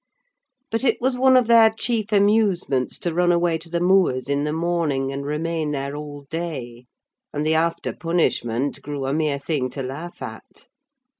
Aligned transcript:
But 0.71 0.83
it 0.83 0.99
was 0.99 1.15
one 1.19 1.37
of 1.37 1.45
their 1.45 1.69
chief 1.69 2.11
amusements 2.11 2.97
to 2.97 3.13
run 3.13 3.31
away 3.31 3.59
to 3.59 3.69
the 3.69 3.79
moors 3.79 4.29
in 4.29 4.45
the 4.45 4.51
morning 4.51 5.11
and 5.11 5.23
remain 5.23 5.69
there 5.73 5.95
all 5.95 6.25
day, 6.31 6.87
and 7.31 7.45
the 7.45 7.53
after 7.53 7.93
punishment 7.93 8.81
grew 8.81 9.05
a 9.05 9.13
mere 9.13 9.37
thing 9.37 9.69
to 9.69 9.83
laugh 9.83 10.23
at. 10.23 10.65